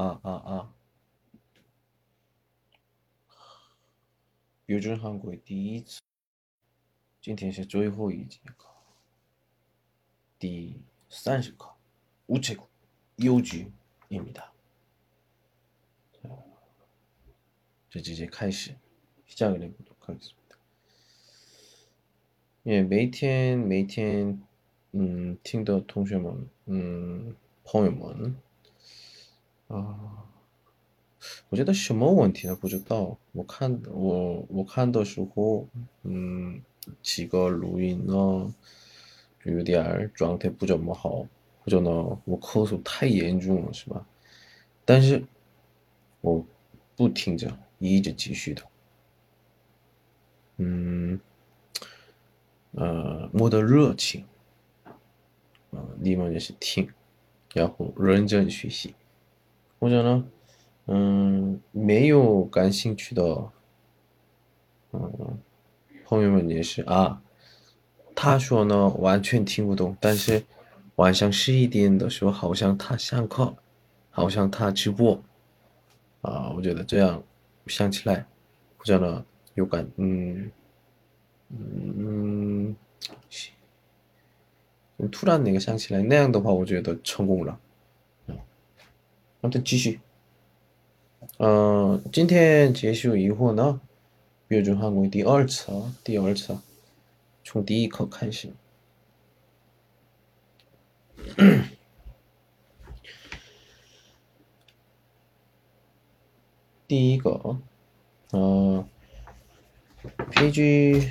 [0.00, 0.72] 啊啊啊！
[4.66, 6.00] 标准韩国第一次，
[7.20, 8.68] 今天是最后一节课，
[10.38, 11.74] 第三十课，
[12.26, 14.52] 우체국요주입니다
[17.88, 18.76] 자, 이제 이제 开始
[19.26, 20.58] 시작을 해보도록 하겠습니다.
[22.66, 24.42] 예, 每天每天
[24.92, 28.36] 嗯听的同学们，嗯朋友们，
[29.71, 30.25] 啊，
[31.49, 32.55] 我觉得什么问题呢？
[32.55, 33.17] 不知道。
[33.31, 35.65] 我看我我看的时候，
[36.03, 36.61] 嗯，
[37.01, 38.53] 几个录音呢，
[39.43, 41.25] 有点儿状态不怎么好，
[41.63, 41.89] 或者呢，
[42.25, 44.05] 我咳嗽太严重了，是吧？
[44.83, 45.23] 但是
[46.19, 46.45] 我
[46.97, 48.63] 不停着，一直继续的。
[50.57, 51.19] 嗯，
[52.71, 54.25] 呃，我的热情，
[55.71, 56.89] 啊、你们也是听，
[57.53, 58.93] 然后认真学习。
[59.81, 60.23] 或者呢，
[60.85, 63.49] 嗯，没有感兴趣的，
[64.91, 65.39] 嗯，
[66.05, 67.19] 朋友们也是啊。
[68.15, 70.43] 他说呢，完全听不懂，但是
[70.97, 73.55] 晚上十一点的时候，好像他上课，
[74.11, 75.19] 好像他直播，
[76.21, 77.23] 啊，我觉得这样
[77.65, 78.27] 想起来，
[78.77, 80.51] 或者呢，有感，嗯
[81.49, 82.75] 嗯，
[84.97, 87.59] 嗯突然那个想起来，那样的话，我觉得成功了。
[89.40, 90.00] 아무튼继续。
[91.38, 93.80] 呃，今天结束以后呢，
[94.46, 96.58] 标准韩国第二次啊，第二次，
[97.44, 98.52] 从第一课开始。
[106.86, 107.58] 第一个，
[108.30, 108.86] 呃，
[110.30, 111.10] 페이지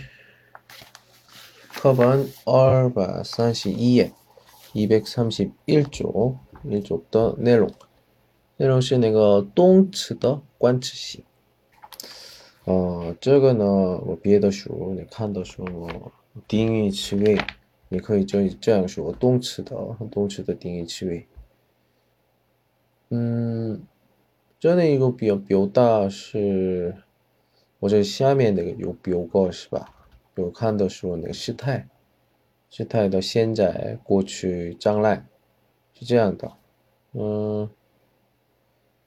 [1.73, 4.13] 课本二百三十一页，
[4.71, 7.35] 一百三十一쪽一쪽的
[8.60, 8.82] 内容。
[8.82, 11.24] 是那个动词的冠词性。
[12.64, 16.12] 呃，这个呢，我别的书你看的时候，
[16.46, 17.40] 定义词尾，
[17.88, 19.74] 你可以这这样说，动词的
[20.10, 21.26] 动词的定义词尾。
[23.08, 23.82] 嗯，
[24.58, 26.94] 这里一个表表达是，
[27.78, 29.94] 我这下面那个有表格是吧？
[30.34, 31.88] 有看的时候那个时态，
[32.68, 35.24] 时态的现在、过去、将来
[35.94, 36.52] 是这样的。
[37.12, 37.70] 嗯。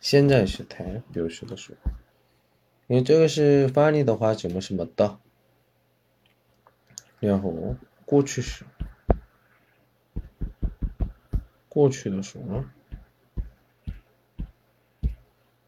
[0.00, 1.92] 现在时态表示的时候，
[2.88, 5.18] 因为这个是翻译的话怎么什么的，
[7.20, 8.64] 然后过去时，
[11.68, 12.64] 过去的时候，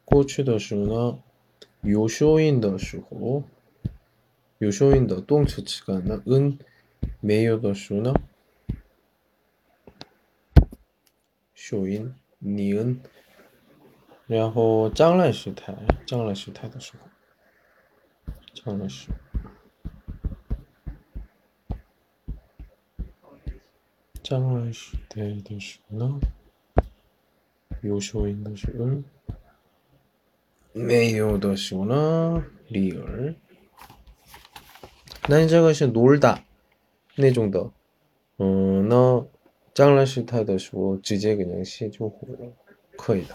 [0.05, 1.19] 过去的时候呢，
[1.81, 3.43] 有收音的时候，
[4.59, 6.59] 有收音的动词词干呢，은
[7.19, 8.13] 没有的时候呢，
[11.55, 12.99] 收音你은
[14.32, 15.74] 然后将来时态，
[16.06, 17.06] 将来时态的时候。
[18.54, 19.10] 将来时。
[24.22, 26.18] 将来时态的时候呢？
[27.82, 29.04] 有时候应该是嗯。
[30.72, 32.42] 没有的时候呢？
[32.68, 33.34] 理儿。
[35.28, 36.42] 那你这个是奴的，
[37.16, 37.70] 那种的。
[38.38, 39.26] 嗯，那
[39.74, 42.52] 将来时态的时候，直接给人写就可以了。
[42.96, 43.34] 可以的。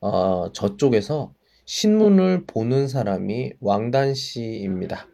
[0.00, 1.34] 어, 저쪽에서
[1.64, 5.08] 신문을 보는 사람이 왕단 씨입니다.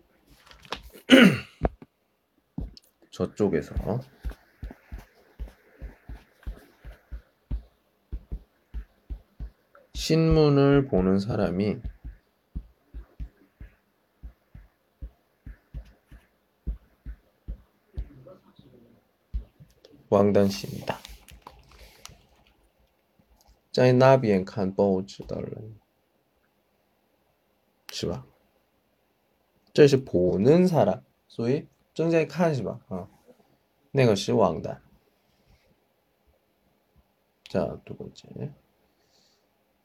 [3.10, 3.74] 저쪽에서
[9.94, 11.76] 신문을 보는 사람이
[20.10, 21.01] 왕단 씨입니다.
[23.71, 25.75] 在那边看报纸的人，
[27.91, 28.25] 是吧？
[29.73, 32.79] 这是 보는 사람, 所以正在看是吧？
[32.89, 33.07] 啊，
[33.91, 34.81] 那个是网的。
[37.49, 38.51] 자, 두 번째.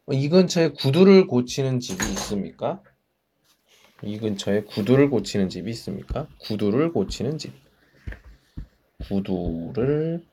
[0.06, 2.82] 어, 이 근처에 구두를 고치는 집이 있습니까?
[4.02, 6.26] 이 근처에 구두를 고치는 집이 있습니까?
[6.40, 7.52] 구두를 고치는 집.
[9.06, 10.26] 구두를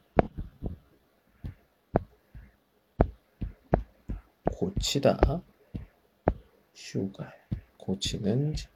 [4.93, 5.41] 고치다.
[6.75, 7.33] 휴가
[7.77, 8.69] 고치는 집.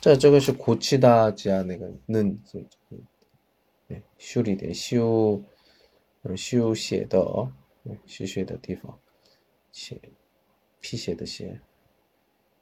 [0.00, 2.42] 자, 저것이 고치다 지안에는
[4.18, 5.44] 修理的修，
[6.34, 7.52] 虚写的，
[9.70, 10.00] 写
[10.80, 11.60] 피写的写。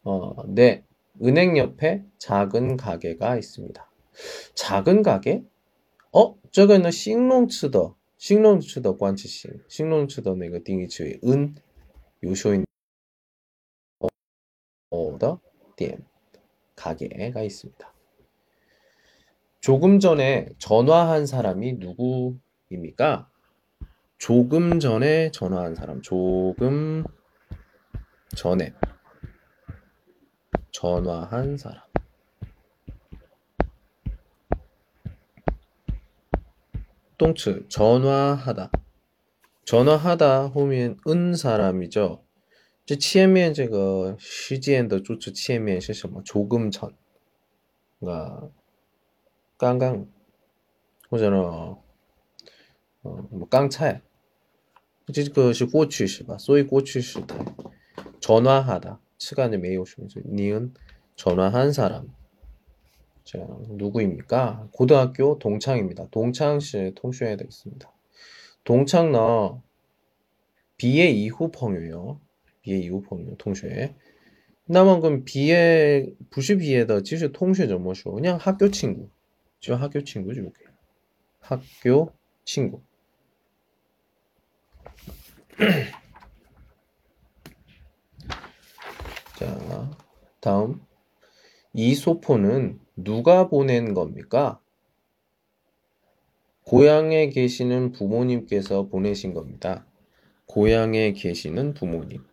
[0.03, 0.85] 어, 네.
[1.23, 3.91] 은행 옆에 작은 가게가 있습니다.
[4.55, 5.45] 작은 가게?
[6.13, 11.55] 어, 这个呢形容词的 形容词的关系型形容词的那个定义词为은
[12.21, 12.65] 有说인
[14.91, 15.39] 哦的
[15.77, 16.11] 店
[16.81, 17.93] 가게가 있습니다.
[19.61, 23.29] 조금 전에 전화한 사람이 누구입니까?
[24.17, 26.01] 조금 전에 전화한 사람.
[26.01, 27.05] 조금
[28.35, 28.73] 전에
[30.73, 31.83] 전화한 사람.
[37.17, 38.71] 똥츠 전화하다.
[39.65, 42.25] 전화하다 후면 은 사람이죠.
[42.87, 46.23] 这前面这个时间的助词前面是什么?
[46.25, 46.95] 조금 전.
[48.01, 48.51] 그러니까
[49.57, 50.07] 刚刚
[51.09, 51.77] 或者呢，
[53.03, 54.03] 嗯，我刚才
[55.13, 57.45] 这个是过去式吧，所以过去时态
[58.21, 62.09] 전화하다시간이没有什么，니은전화한사람
[63.26, 64.70] 제가 누구입니까?
[64.72, 66.08] 고등학교 동창입니다.
[66.12, 67.92] 동창시 통쇄해야 되겠습니다.
[68.64, 69.62] 동창나
[70.78, 72.22] 비해 이후 펑유요.
[72.62, 73.96] 비해 이후 펑유 통슈에.
[74.66, 78.12] 나만큼 비해 부시 비해다 지시 통슈죠 뭐죠?
[78.12, 79.10] 그냥 학교 친구.
[79.60, 80.42] 지 학교 친구죠.
[80.42, 80.52] 이게.
[81.40, 82.14] 학교
[82.44, 82.84] 친구.
[89.40, 89.92] 자,
[90.40, 90.80] 다음
[91.74, 94.60] 이소포는 누가 보낸 겁니까?
[96.64, 99.86] 고향에 계시는 부모님께서 보내신 겁니다.
[100.48, 102.24] 고향에 계시는 부모님.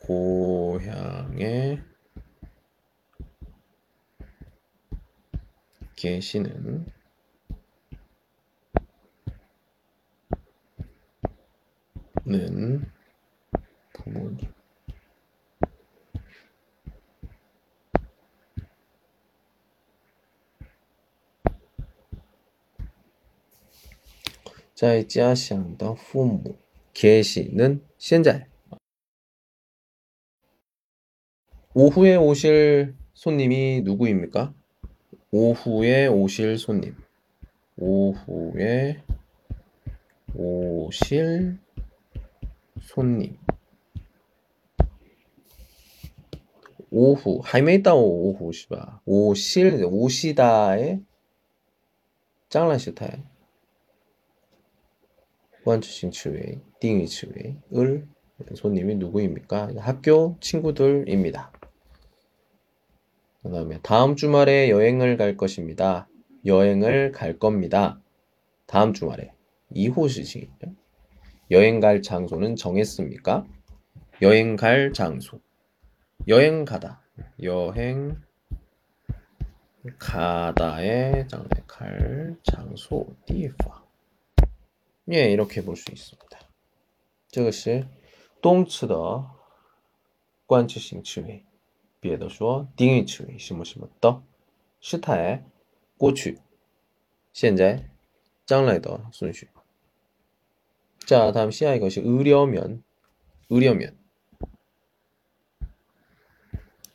[0.00, 1.80] 고향에
[5.96, 6.86] 계시는
[12.26, 12.84] 는
[13.92, 14.55] 부모님
[24.75, 26.57] 자家乡的父母
[26.93, 28.47] 계시는 现在
[31.73, 34.53] 오후에 오실 손님이 누구입니까?
[35.31, 36.95] 오후에 오실 손님.
[37.77, 39.01] 오후에
[40.35, 41.57] 오실
[42.81, 43.37] 손님.
[46.89, 49.01] 오후, 还没到 오후 是吧?
[49.05, 51.01] 오실, 오시다의
[52.49, 52.91] 将来时
[55.66, 58.06] 후한주식 지회, 띵이 지회, 을
[58.54, 59.72] 손님이 누구입니까?
[59.78, 61.52] 학교 친구들입니다.
[63.42, 66.08] 그 다음에 다음 주말에 여행을 갈 것입니다.
[66.44, 68.00] 여행을 갈 겁니다.
[68.66, 69.32] 다음 주말에
[69.70, 70.72] 이호시식이죠.
[71.50, 73.44] 여행 갈 장소는 정했습니까?
[74.22, 75.40] 여행 갈 장소.
[76.28, 77.02] 여행 가다.
[77.42, 78.16] 여행
[79.98, 83.85] 가다의 장소 갈 장소 地方
[85.11, 86.39] 예, 이렇게 볼 수 있습니다.
[87.29, 87.87] 这个是
[88.41, 89.25] 动词的
[90.45, 91.45] 关系性词尾。
[92.01, 94.23] 别的说定义词为什么什么的
[94.79, 95.45] 时态
[95.97, 96.39] 过去
[97.31, 97.91] 现在
[98.43, 99.47] 将来的顺序
[101.05, 102.83] 자 다음 시야 이것이 의려면
[103.49, 103.95] 의려면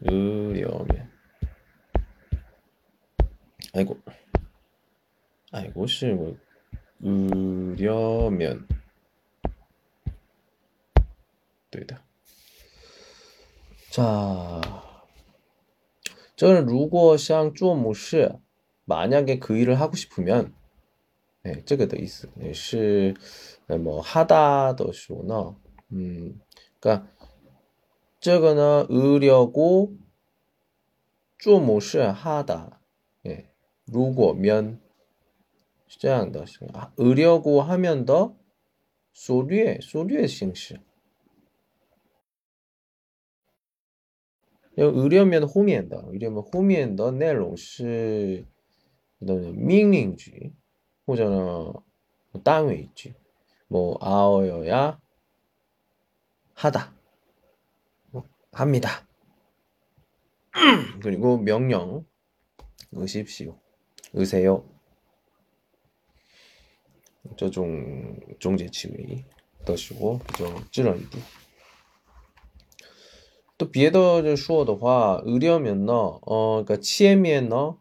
[0.01, 1.09] 의려면
[3.75, 3.97] 아이고
[5.53, 6.07] 아이고 시
[7.01, 8.67] 의려면
[11.71, 12.01] 对的
[13.91, 14.61] 자,
[16.37, 18.39] 저는 如果想做某事
[18.85, 20.55] 만약에 그 일을 하고 싶으면
[21.43, 23.15] 네, 这个的意思是
[23.67, 25.57] 뭐 하다 的时候呢
[25.93, 26.41] 음,
[26.81, 27.09] 그러니까
[28.21, 29.97] 这个呢 의려고
[31.39, 32.81] 做某事 하다
[33.27, 33.49] 예,
[33.87, 34.81] 如果면
[35.92, 36.46] 시작한다.
[36.98, 38.38] 의려고 아, 하면 더
[39.12, 40.80] 소류의 소류의 형식.
[44.78, 46.04] 의려면 호미엔다.
[46.08, 47.12] 의려면 호미엔다.
[47.12, 48.46] 내용시
[49.20, 50.54] 그다음에 명령지.
[51.08, 51.74] 호잖아.
[52.44, 53.14] 땅에 있지.
[53.68, 54.98] 뭐 아어여야
[56.54, 56.96] 하다.
[58.12, 58.90] 뭐, 합니다.
[61.04, 62.06] 그리고 명령
[62.94, 63.60] 의십시오.
[64.14, 64.72] 의세요.
[67.37, 67.85] 这种
[68.39, 69.25] 中介词语
[69.65, 71.23] 的时候比较自然一点。
[73.59, 77.79] 또别的说的话， 의료면 너, 어, 그러니까 前面呢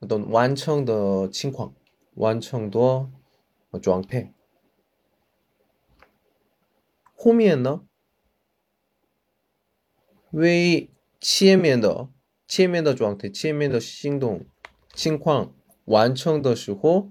[0.00, 1.74] 어떤 완성的 情况,
[2.14, 3.08] 완성的
[3.80, 4.32] 状态.
[7.14, 7.86] 后面呢,
[10.30, 10.88] 왜
[11.20, 12.08] 前面的
[12.48, 14.46] 前面的状态，前面的行动
[14.94, 17.10] 情况完成的时候。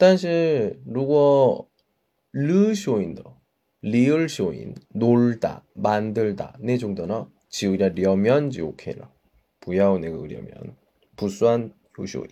[0.00, 1.68] 但是如果
[2.32, 3.36] 르 쇼인더,
[3.80, 9.10] 리얼 쇼인, 놀다, 만들다 네 정도는 지으려면 지오케라.
[9.60, 10.76] 부야오 내가 으려면
[11.16, 12.28] 부수한 효쇼인.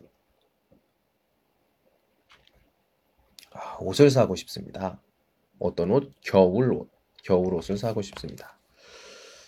[3.52, 5.00] 아, 옷을 사고 싶습니다.
[5.58, 6.12] 어떤 옷?
[6.20, 6.90] 겨울 옷.
[7.22, 8.58] 겨울 옷을 사고 싶습니다.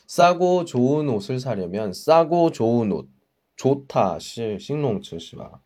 [0.06, 3.08] 싸고 좋은 옷을 사려면 싸고 좋은 옷.
[3.56, 5.60] 좋다 是形容词是吧?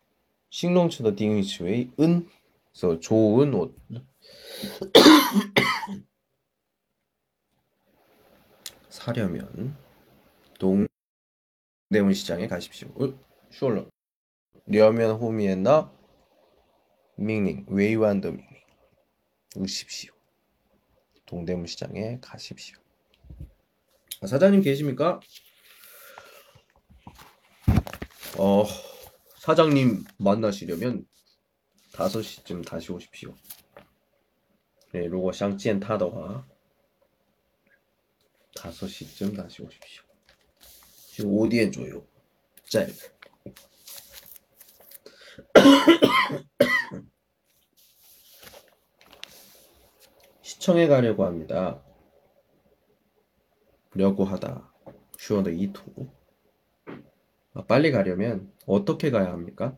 [0.49, 2.25] 形容词的定义词为은
[2.78, 3.74] 그래서 좋은 옷.
[8.90, 9.74] 사려면
[10.58, 12.88] 동대문 시장에 가십시오.
[13.50, 13.88] 说了.
[14.66, 15.90] 려면 后面呢
[17.16, 18.46] 命令 委婉的 命令
[19.56, 20.12] 으십시오.
[21.24, 22.76] 동대문 시장에 가십시오.
[24.20, 25.18] 아, 사장님 계십니까?
[28.38, 28.64] 어
[29.38, 31.06] 사장님 만나시려면
[31.95, 33.35] 5시쯤 다시 오십시오.
[34.93, 36.45] 네, 如果想见他的话
[38.55, 40.03] 5시쯤 다시 오십시오.
[41.13, 42.05] 지금 5点 左右.
[42.65, 42.87] 짧.
[50.41, 51.83] 시청에 가려고 합니다.
[53.93, 54.71] 려고 하다.
[55.17, 55.81] 슈어더 이투.
[57.53, 59.77] 아, 빨리 가려면 어떻게 가야 합니까?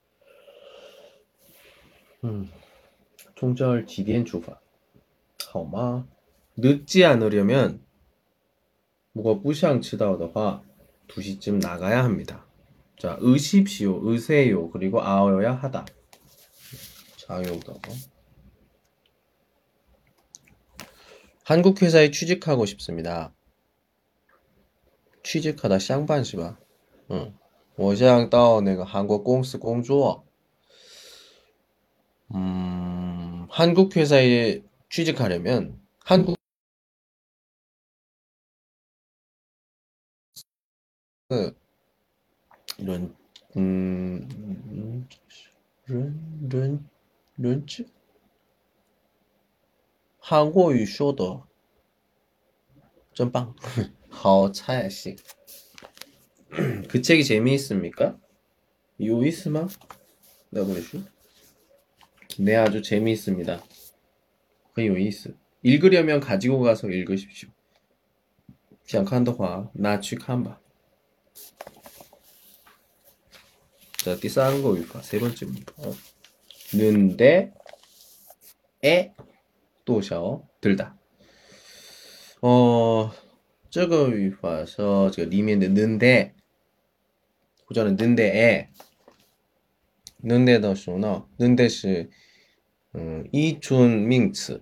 [2.24, 2.50] 음,
[3.34, 4.60] 총절 지디엔 주파.
[5.52, 6.06] 好吗?
[6.56, 7.84] 늦지 않으려면
[9.12, 10.62] 뭐가 부샹知道的话
[11.08, 12.46] 2시쯤 나가야 합니다.
[12.98, 15.86] 자, 의십시오, 의세요, 그리고 아어야 하다.
[17.26, 17.80] 자요더.
[21.44, 23.32] 한국 회사에 취직하고 싶습니다.
[25.22, 26.56] 취직하다 쌍반시바.
[27.10, 27.34] 응.
[27.76, 30.24] 我想到那个韩国公司工作。
[32.34, 36.36] 음, 한국 회사에 취직하려면 한국
[42.78, 43.16] 이런
[43.56, 45.08] 음,
[45.86, 46.88] 른, 른,
[47.36, 47.86] 른츠?
[50.18, 51.46] 한국어 说的
[53.14, 53.54] 真棒
[54.10, 55.16] 好才行
[56.88, 58.18] 그 책이 재미있습니까?
[59.02, 59.68] 요意思吗?
[60.50, 61.02] 나 보내슈?
[62.38, 63.62] 네, 아주 재미있습니다.
[64.74, 65.34] 很有意思.
[65.62, 67.48] 읽으려면 가지고 가서 읽으십시오.
[68.84, 70.60] 想看的话拿去看吧.
[73.96, 75.72] 자, 第三个语法세 번째입니다.
[75.78, 75.94] 어.
[76.72, 77.52] 는데
[78.84, 79.12] 에
[79.84, 80.96] 또셔 들다.
[82.42, 83.10] 어,
[83.70, 86.34] 这个语法说这个里面的는데
[87.64, 88.68] 或者는데 에
[90.21, 92.09] 能的的时候呢，能的是
[92.93, 94.61] 嗯，依存名词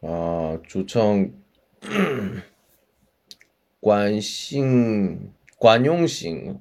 [0.00, 1.32] 啊，组成
[3.78, 6.60] 惯性、惯用性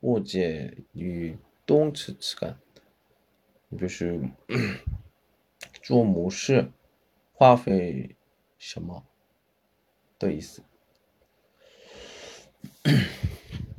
[0.00, 2.58] 物件与动词词干，
[3.78, 4.20] 就是
[5.82, 6.70] 做某事
[7.32, 8.16] 花费
[8.58, 9.04] 什么
[10.18, 10.62] 的意思。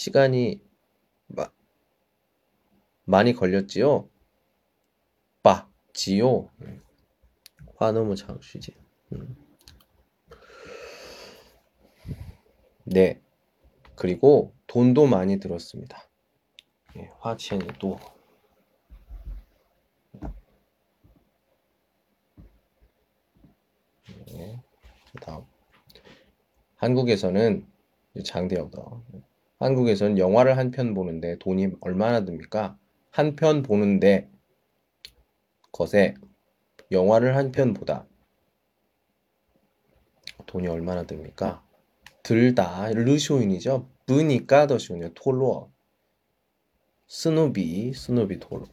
[0.00, 0.62] 시간이많많이
[3.36, 4.08] 걸렸지요
[5.92, 6.48] 지요.
[7.76, 8.74] 화 너무 장시지.
[9.12, 9.36] 음.
[12.84, 13.20] 네.
[13.96, 16.08] 그리고 돈도 많이 들었습니다.
[16.94, 17.98] 네, 화첸이 또
[24.32, 24.62] 네,
[25.20, 25.44] 다음
[26.76, 27.66] 한국에서는
[28.24, 28.80] 장대혁다.
[29.60, 32.76] 한국에서는 영화를 한 편 보는데 돈이 얼마나 듭니까?
[33.12, 34.30] 한 편 보는데
[35.72, 36.14] 것에
[36.90, 38.06] 영화를 한 편 보다
[40.46, 41.64] 돈이 얼마나 듭니까?
[42.22, 43.88] 들다 르쇼인이죠.
[44.06, 45.14] 브니까 더 쇼인이요.
[45.14, 45.70] 톨로
[47.06, 48.66] 스누비 스누비 톨로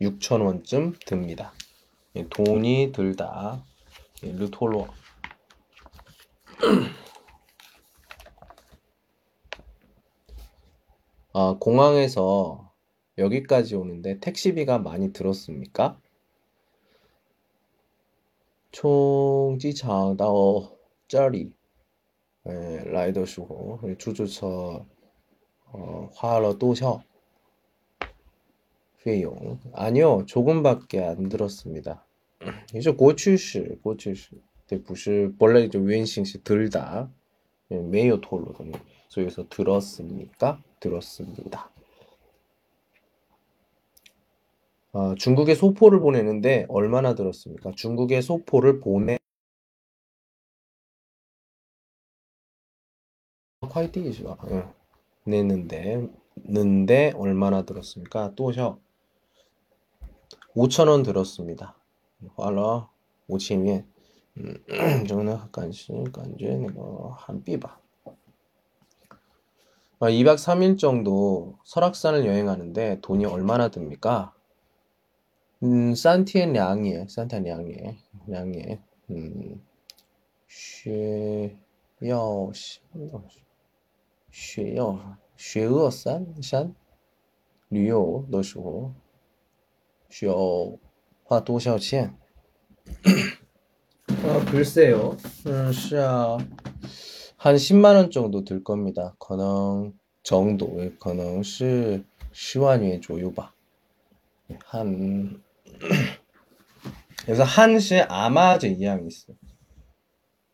[0.00, 1.52] 6천 원쯤 듭니다.
[2.16, 3.64] 예, 돈이 들다
[4.24, 4.88] 예, 르톨로
[11.34, 12.70] 아, 공항에서
[13.16, 15.98] 여기까지 오는데 택시비가 많이 들었습니까?
[18.72, 20.76] 총지차다오
[21.08, 21.52] 짜리
[22.46, 27.02] 에, 라이더 쇼고 예, 주주차 어, 화러 또셔
[29.06, 32.04] 회용 아니요 조금밖에 안 들었습니다.
[32.74, 34.40] 이제 고추시 고추시
[34.84, 37.10] 부시 원래 이제 웬싱시 들다
[37.68, 38.54] 매요 토로
[39.14, 40.62] 그래서 들었습니까?
[40.81, 41.71] 들었습니다.
[44.93, 47.71] 어, 중국에 소포를 보내는데 얼마나 들었습니까?
[47.75, 49.17] 중국에 소포를 보내
[53.61, 54.37] 화이팅이죠.
[54.51, 54.67] 예.
[55.25, 58.33] 내는데 는데 얼마나 들었습니까?
[58.35, 58.79] 또셔
[60.55, 61.75] 5천 원 들었습니다.
[62.35, 62.89] 花了
[63.27, 63.85] 5千元.
[64.37, 66.67] 음, 저는 간식 간주에
[67.17, 67.79] 한비바.
[70.02, 74.34] 어, 2박 3일 정도 설악산을 여행하는데 돈이 얼마나 듭니까?
[75.62, 79.64] 음, 산티엔 량예, 산티엔 량예, 량예, 음,
[80.48, 81.54] 쉐여,
[84.32, 86.74] 쉐여, 쉐어산, 산,
[87.70, 88.94] 류요, 너시고,
[90.10, 90.78] 쉐어,
[91.26, 92.18] 화, 도시어, 첸.
[94.24, 94.96] 아, 글쎄요.
[94.96, 96.38] 어, 음, 是啊。
[97.42, 99.16] 한 10만 원 정도 들 겁니다.
[99.18, 103.52] 거능 정도, 거능 시 시완위의 조유바.
[104.46, 105.42] 네, 한
[107.26, 109.36] 그래서 한시 아마제 이양이 있어요.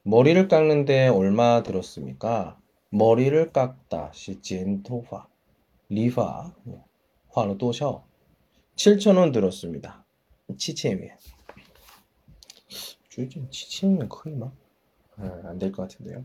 [0.02, 2.58] 머리를 깎는데 얼마 들었습니까?
[2.88, 5.26] 머리를 깎다 시 젠토화
[5.90, 6.82] 리파 네,
[7.28, 8.02] 화로 또셔
[8.76, 10.06] 7천원 들었습니다.
[10.56, 11.10] 치체미
[13.10, 14.68] 주의점 치체미 거의 막
[15.20, 16.24] 안 될것 아, 같은데요.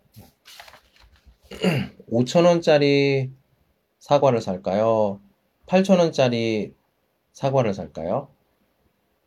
[2.10, 3.30] 5천원짜리
[3.98, 5.20] 사과를 살까요?
[5.66, 6.74] 8천원짜리
[7.32, 8.28] 사과를 살까요?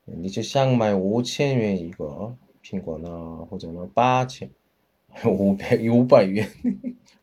[0.06, 4.50] 你就想买五千元一个苹果呢，或者呢八千、
[5.26, 6.50] 五百、五百元、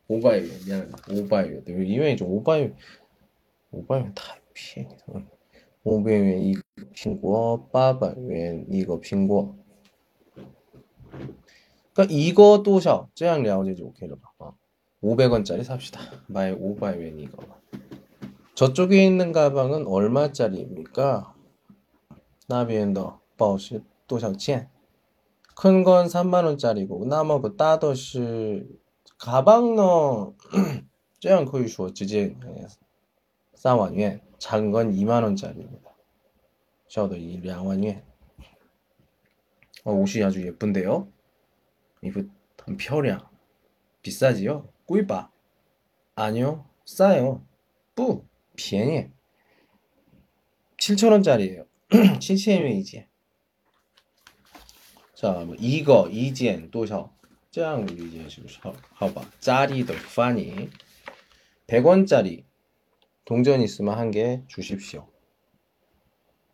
[0.07, 1.87] 五百元这样，五百元对不对？
[1.87, 2.73] 因为就五百元，
[3.71, 5.23] 五百元太便宜了，
[5.83, 6.63] 五百元一个
[6.95, 9.55] 苹果，八百元一个苹果。
[11.95, 14.31] 그러니까이거多少这样了解就 OK 了吧？
[14.39, 14.55] 啊，
[15.02, 16.00] 500원짜리 삽시다.
[16.28, 17.44] 마이 오바이웬 이거.
[18.54, 21.34] 저쪽에 있는 가방은 얼마짜리입니까?
[22.48, 24.70] 나비엔더 버시 도장첸.
[25.56, 28.68] 큰건 3만원짜리고 나머지 따더시
[29.18, 30.34] 가방너
[31.20, 32.36] 쩌양 거의 주어 지지
[33.56, 35.92] 싸완元 작은 건 2만원짜리입니다.
[36.88, 38.04] 저도 이 량완元
[39.84, 41.08] 어, 옷이 아주 예쁜데요?
[42.04, 42.24] 이거
[42.66, 43.28] 한 표량
[44.02, 44.71] 비싸지요?
[44.87, 45.31] 꿀바.
[46.15, 46.65] 아니요.
[46.85, 47.45] 싸요.
[47.95, 48.25] 뿌.
[48.57, 49.11] 便宜.
[50.79, 51.67] 7천원짜리예요.
[52.21, 53.09] 7千元一件.
[55.15, 57.17] 자, 뭐 이거, 이件, 또셔.
[57.51, 58.59] 这样理解是不是
[58.93, 60.69] 好吧 짜리도 파니
[61.67, 62.45] 100원짜리
[63.25, 65.09] 동전 있으면 한 개 주십시오.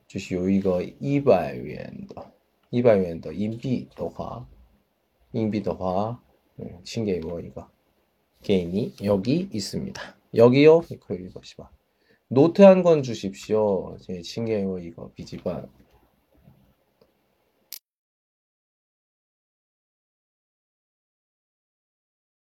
[0.07, 0.49] 주시오.
[0.49, 2.33] 이거 200元的
[2.71, 4.47] 200元的 인비的话
[5.33, 6.23] 인비的话
[6.85, 7.69] 신기해요 이거
[8.48, 10.02] 개인이 여기 있습니다.
[10.36, 10.82] 여기요?
[10.90, 11.70] 이거 읽으시봐
[12.30, 13.98] 노트 한 권 주십시오.
[14.00, 15.12] 제 신기해요 이거.
[15.16, 15.66] 비지바.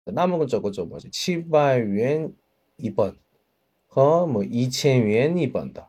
[0.07, 2.35] 남은 건 저거죠 뭐지 700元
[2.81, 3.19] 2번
[3.97, 5.89] 허뭐 2000元 2번다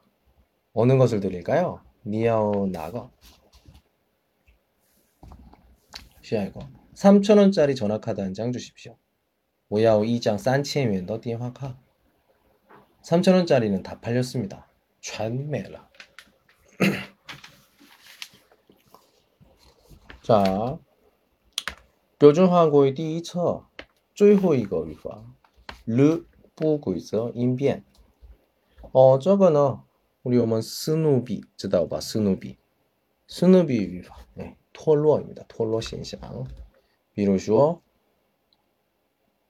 [0.74, 1.82] 어느 것을 드릴까요?
[2.06, 3.12] 니아오 나거.
[6.22, 6.60] 시야 이거.
[6.96, 8.98] 3천원짜리 전화카드 한 장 주십시오.
[9.69, 11.77] 我要 2장 3千元的 电话卡.
[13.03, 14.69] 3천원짜리는 다 팔렸습니다.
[15.01, 15.89] 全没了.
[20.23, 20.79] 자,
[22.19, 23.65] 标准化规 第一册
[24.15, 25.25] 最后一个语法
[25.85, 27.85] 了不规则音变
[28.93, 29.83] 어, 这个呢
[30.23, 31.99] 우리 오면 스누비 知道吧?
[31.99, 32.57] 스누비.
[33.27, 34.15] 스누비 语法.
[34.37, 35.45] 네, 脱落입니다.
[35.49, 36.47] 脱落 현상.
[37.13, 37.83] 比如说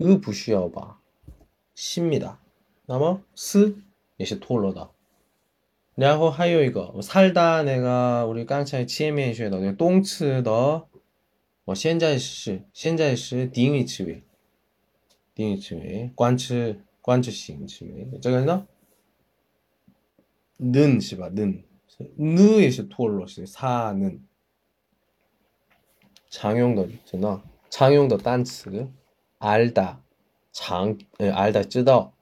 [0.00, 0.98] 그 으부슈여바
[1.74, 2.40] 십니다.
[2.86, 3.76] 나머 스?
[4.18, 4.90] 예시 토올러다.
[6.00, 6.86] 야호 하요 이거.
[6.92, 10.86] 뭐 살다 내가 우리 깡차의 치에미에 쉐더 내가 똥츠 더뭐
[11.76, 14.22] 현자이시 현자이시 딩이 치위.
[15.34, 16.12] 딩이 치위.
[16.16, 18.06] 관츠 관츠 싱 치위.
[18.22, 18.66] 저거는
[20.60, 21.62] 는 시바 는.
[22.16, 24.26] 느에시 토올러시 사는.
[26.30, 27.42] 장용더 있잖아.
[27.68, 28.88] 장용더 단츠.
[29.40, 30.04] 알다,
[30.52, 32.12] 장, 알다 쯔다,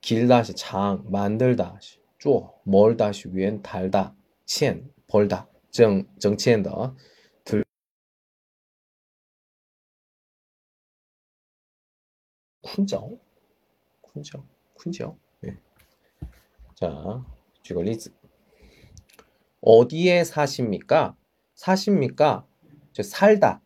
[0.00, 4.14] 길다시 장, 만들다시 쪼, 멀다시 위엔 달다,
[4.46, 6.96] 첸, 벌다, 정, 정첸더
[7.42, 7.64] 들,
[12.62, 13.18] 쿤정,
[14.02, 15.18] 쿤정, 쿤정.
[15.46, 15.56] 예.
[16.76, 17.24] 자,
[17.62, 18.12] 주거 리즈.
[19.60, 21.16] 어디에 사십니까?
[21.54, 22.46] 사십니까?
[22.92, 23.60] 저 살다.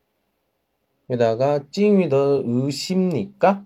[1.10, 3.64] 여기다가 찡위더 의십니까?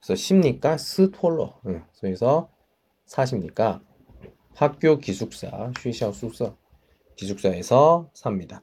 [0.00, 0.76] 그래서 십니까?
[0.76, 1.60] 스톨러.
[1.66, 1.84] 응.
[2.00, 2.50] 그래서
[3.06, 3.82] 사십니까?
[4.54, 6.56] 학교 기숙사, 쉬샤 숙소.
[7.16, 8.62] 기숙사에서 삽니다.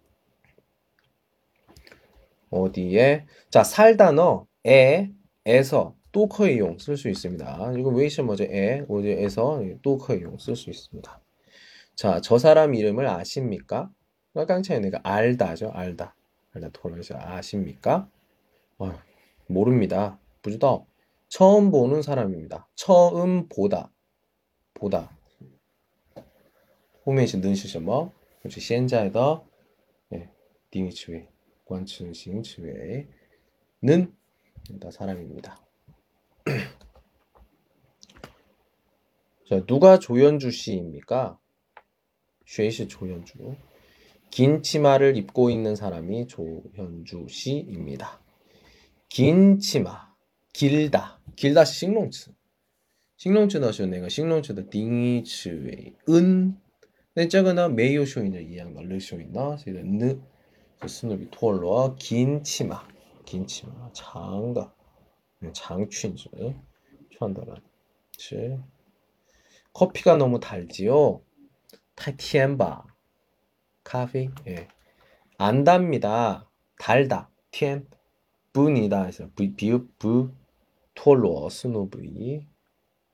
[2.50, 3.26] 어디에?
[3.50, 5.12] 자, 살다너 에,
[5.46, 7.74] 에서 또 커이용 쓸 수 있습니다.
[7.78, 8.44] 이거 왜什 뭐죠?
[8.44, 11.22] 에, 어디에서 또 커이용 쓸 수 있습니다.
[11.96, 13.90] 자, 저 사람 이름을 아십니까?
[14.34, 16.16] 깡차에 내가 알다죠, 알다.
[16.53, 18.09] 알다 토론에서 아십니까?
[18.79, 18.93] 어,
[19.47, 20.19] 모릅니다.
[20.43, 20.87] 부주더
[21.29, 22.69] 처음 보는 사람입니다.
[22.75, 23.91] 처음 보다.
[24.73, 25.17] 보다.
[27.05, 28.13] 后面是能是什么？
[28.43, 29.45] 就是现在的
[30.13, 30.31] 예,
[30.71, 31.29] 딩이 츠웨,
[31.65, 33.07] 관츠싱 츠웨는
[34.81, 35.61] 다 사람입니다.
[39.49, 41.39] 자, 누가 조연주 씨입니까?
[42.47, 43.57] 쉐이시 조연주.
[44.32, 48.22] 긴 치마를 입고 있는 사람이 조현주 씨입니다.
[49.10, 50.14] 긴 치마,
[50.54, 52.32] 길다, 길다 시 싱롱츠.
[53.18, 56.58] 싱롱츠 더 쇼네가 싱롱츠 더 딩이츠웨이 은.
[57.14, 57.28] 근데
[57.70, 59.58] 메이오 쇼이냐 이양 널레 쇼이나?
[59.58, 60.22] 세는
[60.88, 62.88] 스누비 토얼로와 긴 치마,
[63.26, 63.92] 긴 치마.
[63.92, 64.74] 장다
[65.42, 66.30] 네, 장춘즈.
[67.10, 67.58] 추한다란
[69.74, 71.22] 커피가 너무 달지요.
[71.96, 72.89] 타이티엔바.
[73.90, 74.68] 카페 예.
[75.40, 76.48] 안 답니다.
[76.78, 77.32] 달다.
[77.50, 77.90] 텐
[78.54, 80.32] 분이다 해서 부 비읍 부
[80.94, 82.46] 토로 스노브이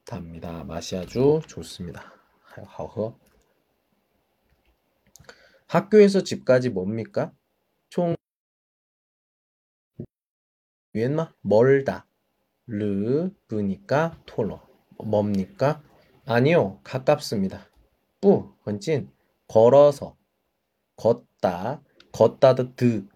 [0.04, 0.64] 답니다.
[0.64, 2.12] 맛이 아주 좋습니다.
[2.42, 3.18] 하허
[5.66, 7.32] 학교에서 집까지 뭡니까?
[7.88, 8.14] 총
[10.92, 12.06] 웬마 멀다
[12.66, 14.60] 르 부니까 토로
[15.02, 15.82] 뭡니까?
[16.26, 17.66] 아니요 가깝습니다.
[18.20, 19.10] 뿌 헌진
[19.48, 20.15] 걸어서
[20.96, 21.82] 걷다
[22.12, 23.06] 걷다도 드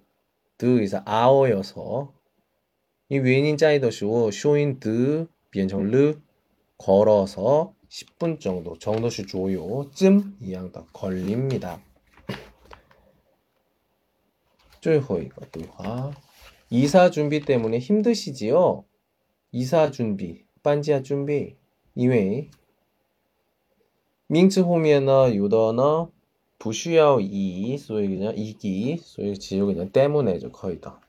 [0.59, 2.13] 드에서 아어여서.
[3.09, 6.21] 이 위엔인 짜이더쇼 쇼인 드 비엔정르
[6.79, 9.91] 걸어서 10분 정도 정도시 조요.
[9.91, 11.83] 쯤 이양다 걸립니다.
[14.81, 16.13] 쫄호이가 대화
[16.71, 18.85] 이사 준비 때문에 힘드시지요?
[19.53, 21.57] 이사 준비, 반지하 준비,
[21.97, 22.49] 이외
[24.29, 26.09] 민츠 호미에나 요더나
[26.61, 31.01] 부슈야오 이 소위 그냥 이기 소위 지요 그냥 때문에죠 거의 다.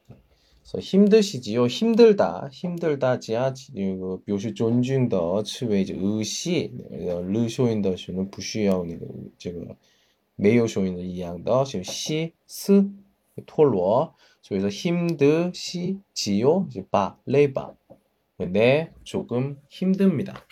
[0.61, 1.67] 그래서 힘드시지요?
[1.67, 2.49] 힘들다.
[2.53, 8.97] 힘들다 지하 지요 요시 존중더 치웨이즈 의시 네, 르쇼인더슈는 부슈야오니
[9.37, 9.67] 지금
[10.37, 12.89] 메요쇼인더 이양더 지금 시스
[13.45, 14.13] 톨로
[14.47, 16.69] 그래서 힘드시지요?
[16.89, 17.73] 바 레바.
[18.37, 20.45] 네 조금 힘듭니다.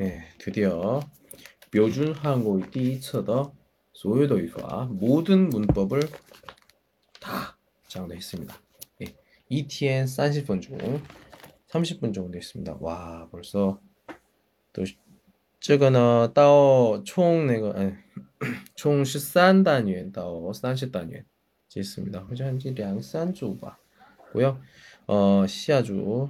[0.00, 1.00] 예, 네, 드디어
[1.71, 3.51] 묘준 한국의 第一册的
[3.93, 6.01] 所有的语法 모든 문법을
[7.19, 7.57] 다
[7.87, 8.55] 장도했습니다.
[8.99, 9.15] 네,
[9.49, 10.77] 2天 30분 중
[11.69, 12.77] 30분 정도 했습니다.
[12.79, 13.81] 와, 벌써
[14.71, 14.83] 또
[15.59, 17.93] 这个呢到총那个
[18.75, 21.25] 총13单元到30单元
[21.67, 23.79] 结束입니다好像是两三组吧
[24.31, 24.59] 고요
[25.07, 26.29] 어, 시아주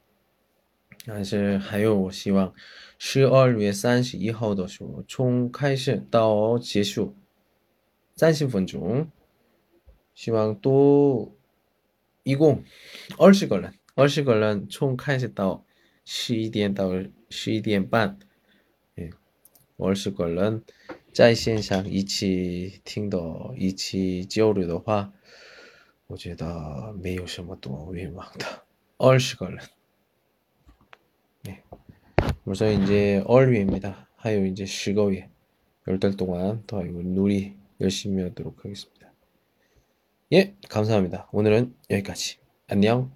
[2.98, 7.14] 十二月三十一号的时候，从开始到结束，
[8.14, 9.10] 三十分钟，
[10.14, 11.36] 希望都
[12.22, 12.64] 一共
[13.18, 15.64] 二十个人，二十个人从开始到
[16.04, 16.90] 十一点到
[17.30, 18.18] 十一点半，
[18.96, 19.10] 예,
[19.76, 20.62] 二十个人。
[21.12, 23.18] 在线上一起听的，
[23.56, 25.14] 一起交流的话，
[26.08, 28.66] 我觉得没有什么多愿望的。
[28.98, 29.58] 二十个人，
[32.45, 39.11] 네우선이제월요일입니다 하여 이제십오일열달 동안더놀이 열심히 하도록 하겠습니다
[40.33, 43.11] 예 감사합니다 오늘은 여기까지 안녕